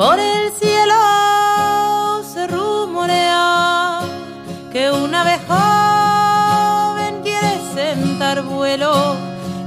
[0.00, 0.94] Por el cielo
[2.32, 4.00] se rumorea
[4.72, 9.14] que una vez joven quiere sentar vuelo,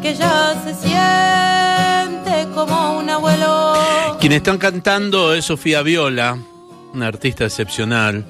[0.00, 3.74] que ya se siente como un abuelo.
[4.20, 6.38] Quienes están cantando es Sofía Viola,
[6.94, 8.24] una artista excepcional,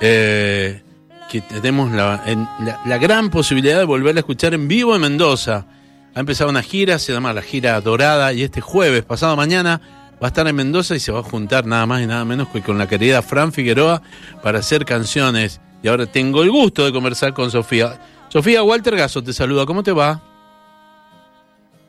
[0.00, 0.82] eh,
[1.30, 2.22] que tenemos la,
[2.60, 5.66] la- la gran posibilidad de volverla a escuchar en vivo en Mendoza.
[6.14, 9.82] Ha empezado una gira, se llama la gira Dorada, y este jueves, pasado mañana,
[10.22, 12.48] va a estar en Mendoza y se va a juntar nada más y nada menos
[12.48, 14.02] que con la querida Fran Figueroa
[14.42, 15.60] para hacer canciones.
[15.82, 18.00] Y ahora tengo el gusto de conversar con Sofía.
[18.28, 20.22] Sofía, Walter Gaso te saluda, ¿cómo te va?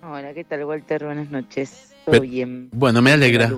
[0.01, 1.05] Hola, ¿qué tal, Walter?
[1.05, 1.93] Buenas noches.
[2.05, 2.69] Todo Pe- bien.
[2.73, 3.51] Bueno, me alegra.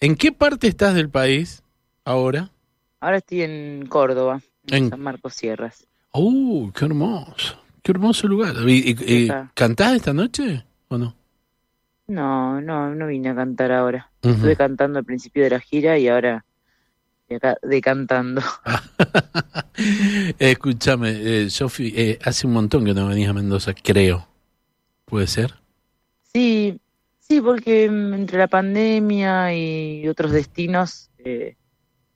[0.00, 1.62] ¿En qué parte estás del país
[2.04, 2.50] ahora?
[3.00, 5.86] Ahora estoy en Córdoba, en, En- San Marcos Sierras.
[6.12, 7.56] ¡Uh, qué hermoso!
[7.82, 8.54] ¡Qué hermoso lugar!
[8.68, 9.50] ¿Y, y- y Está.
[9.54, 11.14] cantás esta noche o no?
[12.10, 14.10] No, no, no vine a cantar ahora.
[14.20, 16.44] Estuve cantando al principio de la gira y ahora
[17.62, 18.42] decantando.
[20.40, 21.12] Escúchame,
[21.44, 24.26] eh, Sofi, eh, hace un montón que no venís a Mendoza, creo.
[25.04, 25.54] ¿Puede ser?
[26.32, 26.80] Sí,
[27.20, 31.54] sí, porque mm, entre la pandemia y otros destinos eh,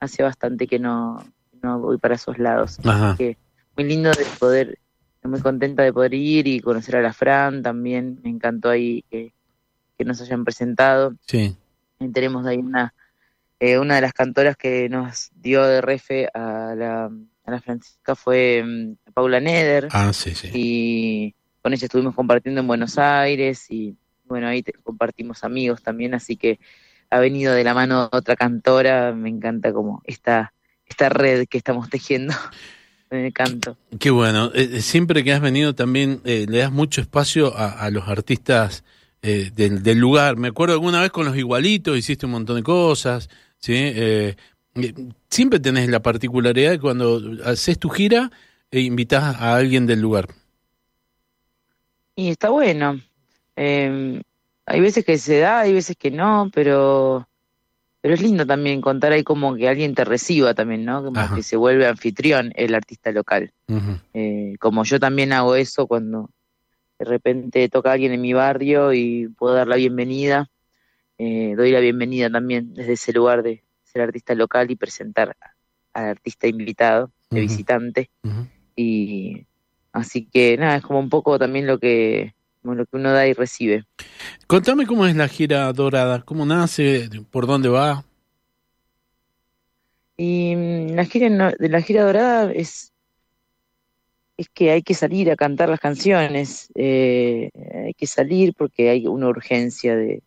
[0.01, 1.23] hace bastante que no,
[1.61, 2.79] no voy para esos lados.
[2.83, 3.15] Ajá.
[3.17, 3.37] que
[3.77, 4.77] muy lindo de poder,
[5.23, 9.33] muy contenta de poder ir y conocer a la Fran también, me encantó ahí que,
[9.97, 11.13] que nos hayan presentado.
[11.27, 11.55] Sí.
[11.99, 12.93] Y tenemos ahí una,
[13.59, 17.05] eh, una de las cantoras que nos dio de refe a la,
[17.45, 20.49] a la Francisca fue mm, Paula Neder Ah, sí, sí.
[20.53, 26.13] y con ella estuvimos compartiendo en Buenos Aires y bueno, ahí te- compartimos amigos también,
[26.15, 26.59] así que
[27.09, 30.53] ha venido de la mano otra cantora, me encanta como esta,
[30.87, 32.33] esta red que estamos tejiendo
[33.11, 33.77] en el canto.
[33.99, 34.47] Qué bueno.
[34.53, 38.07] Eh, eh, siempre que has venido también eh, le das mucho espacio a, a los
[38.09, 38.83] artistas
[39.25, 40.37] eh, del, del lugar.
[40.37, 43.29] Me acuerdo alguna vez con los igualitos, hiciste un montón de cosas.
[43.57, 43.73] ¿sí?
[43.75, 44.35] Eh,
[44.75, 44.93] eh,
[45.29, 48.31] siempre tenés la particularidad de cuando haces tu gira
[48.71, 50.27] e invitas a alguien del lugar.
[52.15, 52.99] Y está bueno.
[53.55, 54.21] Eh,
[54.65, 57.27] hay veces que se da, hay veces que no, pero
[58.01, 61.03] pero es lindo también contar ahí como que alguien te reciba también, ¿no?
[61.03, 61.35] Como Ajá.
[61.35, 63.51] que se vuelve anfitrión el artista local.
[64.13, 66.29] Eh, como yo también hago eso cuando
[66.99, 70.49] de repente toca alguien en mi barrio y puedo dar la bienvenida,
[71.17, 75.35] eh, doy la bienvenida también desde ese lugar de ser artista local y presentar
[75.93, 78.09] al artista invitado, de visitante.
[78.75, 79.45] Y
[79.91, 83.27] así que nada, es como un poco también lo que, como lo que uno da
[83.27, 83.85] y recibe.
[84.47, 88.03] Contame cómo es la gira dorada, cómo nace, por dónde va.
[90.17, 92.93] Y mm, la gira la gira dorada es
[94.37, 97.49] es que hay que salir a cantar las canciones, eh,
[97.85, 100.23] hay que salir porque hay una urgencia de,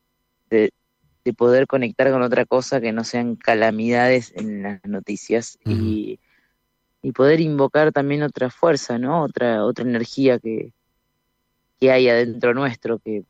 [0.49, 0.73] de,
[1.25, 6.21] de poder conectar con otra cosa que no sean calamidades en las noticias y,
[7.03, 9.23] y poder invocar también otra fuerza, ¿no?
[9.23, 10.73] Otra otra energía que,
[11.79, 13.25] que hay adentro nuestro, que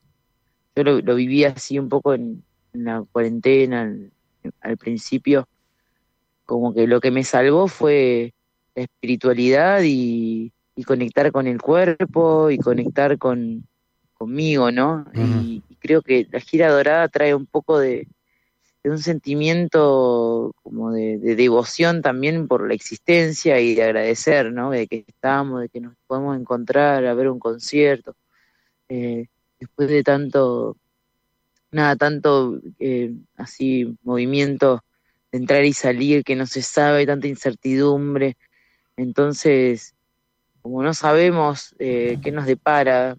[0.76, 4.12] yo lo, lo viví así un poco en, en la cuarentena al,
[4.60, 5.48] al principio,
[6.44, 8.32] como que lo que me salvó fue
[8.76, 13.66] la espiritualidad y, y conectar con el cuerpo y conectar con
[14.14, 15.06] conmigo, ¿no?
[15.12, 18.06] y, y creo que la gira dorada trae un poco de,
[18.84, 24.70] de un sentimiento como de, de devoción también por la existencia y de agradecer, ¿no?
[24.70, 28.14] De que estamos, de que nos podemos encontrar a ver un concierto.
[28.88, 29.26] Eh,
[29.58, 30.76] después de tanto,
[31.72, 34.84] nada, tanto eh, así movimiento
[35.32, 38.36] de entrar y salir que no se sabe, tanta incertidumbre.
[38.96, 39.94] Entonces,
[40.62, 43.16] como no sabemos eh, qué nos depara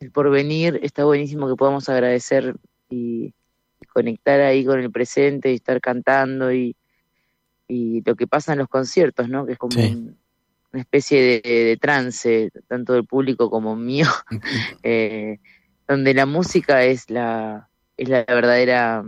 [0.00, 2.56] el porvenir, está buenísimo que podamos agradecer
[2.88, 3.34] y,
[3.80, 6.76] y conectar ahí con el presente y estar cantando y,
[7.66, 9.44] y lo que pasa en los conciertos, ¿no?
[9.46, 9.86] Que es como Sí.
[9.86, 10.18] un-
[10.70, 14.06] una especie de, de trance, tanto del público como mío,
[14.82, 15.38] eh,
[15.88, 19.02] donde la música es la, es la verdadera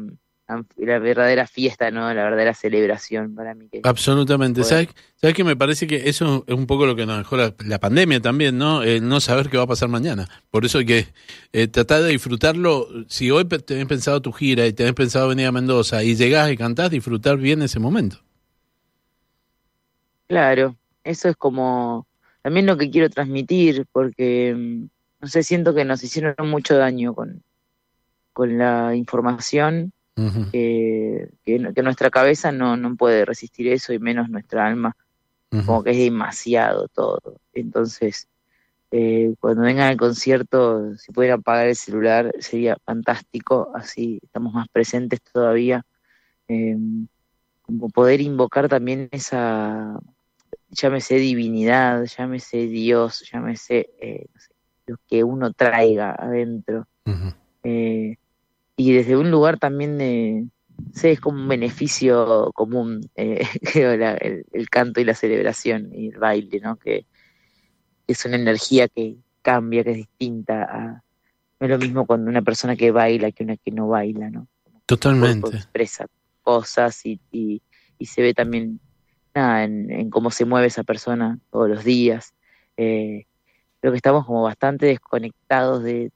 [0.76, 2.12] la verdadera fiesta, ¿no?
[2.12, 3.69] La verdadera celebración para mí.
[3.69, 4.64] Que Absolutamente.
[4.64, 7.79] ¿Sabes, ¿Sabes que me parece que eso es un poco lo que nos dejó la,
[7.79, 8.82] pandemia también, ¿no?
[8.82, 10.29] El no saber qué va a pasar mañana.
[10.50, 11.06] Por eso hay que
[11.52, 12.88] eh, tratar de disfrutarlo.
[13.08, 16.56] Si hoy tenés pensado tu gira y tenés pensado venir a Mendoza y llegás y
[16.56, 18.19] cantás, disfrutar bien ese momento.
[20.26, 22.06] Claro, eso es como
[22.43, 24.88] también lo que quiero transmitir, porque, mm,
[25.20, 27.43] no sé, siento que nos hicieron mucho daño con,
[28.32, 29.93] con la información
[30.52, 34.96] que, nuestra cabeza no, no puede resistir eso y menos nuestra alma,
[35.50, 37.40] como que es demasiado todo.
[37.52, 38.28] Entonces,
[38.90, 44.69] eh, cuando vengan al concierto, si pueden apagar el celular, sería fantástico, así estamos más
[44.69, 45.84] presentes todavía.
[46.49, 47.06] Em,
[47.62, 49.99] como poder invocar también esa,
[50.70, 54.26] llámese divinidad, llámese Dios, llámese eh,
[54.87, 56.87] lo que uno traiga adentro
[58.80, 60.46] y desde un lugar también de,
[60.94, 63.46] sé, es como un beneficio común, eh,
[64.52, 66.76] el, canto y la celebración y el baile, ¿no?
[66.76, 67.04] Que,
[68.06, 71.02] es una energía que cambia, que es distinta a,
[71.60, 74.48] no es lo mismo cuando una persona que baila que una que no baila, ¿no?
[74.86, 75.54] Totalmente.
[75.54, 76.06] expresa
[76.42, 77.62] cosas y, y,
[78.06, 78.80] se ve también
[79.34, 82.32] nada en, cómo se mueve esa persona todos los días.
[82.78, 83.26] Eh,
[83.78, 86.10] creo que estamos como bastante desconectados de,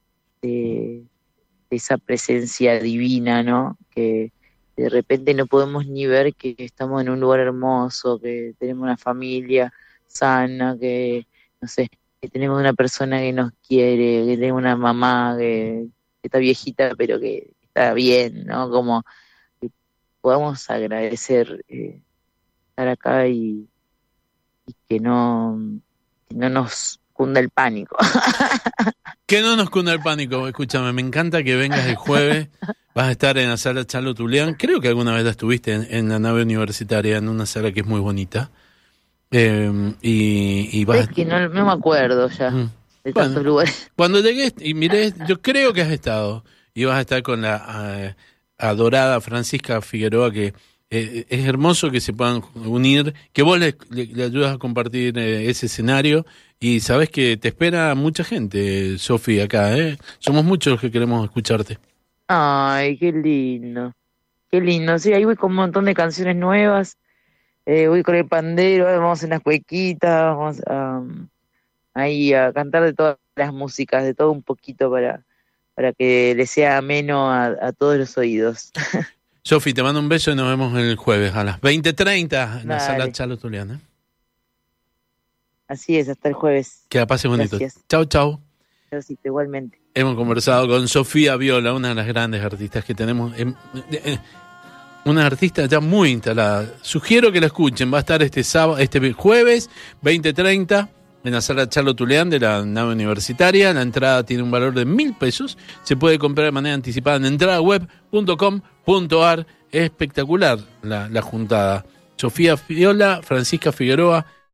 [1.77, 3.77] esa presencia divina, ¿no?
[3.91, 4.33] Que
[4.77, 8.97] de repente no podemos ni ver que estamos en un lugar hermoso, que tenemos una
[8.97, 9.73] familia
[10.07, 11.27] sana, que,
[11.61, 11.91] no sé,
[12.21, 15.87] que tenemos una persona que nos quiere, que tenemos una mamá que,
[16.23, 18.71] está viejita pero que está bien, ¿no?
[18.71, 19.05] Como
[19.61, 19.71] que
[20.21, 22.01] podamos agradecer eh,
[22.71, 23.69] estar acá y,
[24.89, 25.59] que no,
[26.29, 27.97] que no nos cunda el pánico.
[29.27, 32.49] Que no nos cunda el pánico, escúchame, me encanta que vengas el jueves,
[32.95, 36.19] vas a estar en la sala Charlo Tulián, creo que alguna vez estuviste en, la
[36.19, 38.51] nave universitaria, en una sala que es muy bonita.
[39.31, 41.01] Eh, y, vas...
[41.01, 42.71] Es que no, me acuerdo ya mm.
[43.05, 43.91] de tantos lugares.
[43.97, 46.45] Cuando llegues y mires, yo creo que has estado,
[46.75, 48.15] y vas a estar con la
[48.59, 50.53] adorada Francisca Figueroa, que
[50.95, 53.77] eh, es hermoso que se puedan unir, que vos le,
[54.23, 56.25] ayudas a compartir eh, ese escenario
[56.61, 59.99] y sabes que te espera mucha gente, Sofía, acá, ¿eh?
[60.21, 61.79] Somos muchos los que queremos escucharte.
[62.29, 63.93] Ay, qué lindo,
[64.51, 64.99] qué lindo.
[65.01, 66.97] Sí, ahí voy con un montón de canciones nuevas,
[67.67, 71.03] eh, voy con el pandero, vamos en las cuequitas, vamos a,
[71.95, 75.25] ahí a cantar de todas las músicas, de todo un poquito para,
[75.75, 78.71] para que le sea ameno a, a todos los oídos.
[79.47, 82.81] Sofi, te mando un beso y nos vemos el jueves a las 20.30 en la
[82.81, 83.79] sala Chalo Tuliana.
[85.69, 86.85] Así es, hasta el jueves.
[86.89, 87.59] Que la pase bonito.
[87.87, 88.41] Chau, chau.
[89.23, 89.79] igualmente.
[89.93, 93.35] Hemos conversado con Sofía Viola, una de las grandes artistas que tenemos.
[95.05, 96.73] una artista ya muy instalada.
[96.81, 97.93] Sugiero que la escuchen.
[97.93, 99.69] Va a estar este sábado, este jueves,
[100.03, 100.89] 20.30
[101.25, 103.73] en la sala Charlo Tuleán de la nave universitaria.
[103.73, 105.57] La entrada tiene un valor de mil pesos.
[105.83, 109.47] Se puede comprar de manera anticipada en entradaweb.com.ar.
[109.73, 111.87] Es espectacular la, la juntada.
[112.17, 114.27] Sofía Fiola, Francisca Figueroa,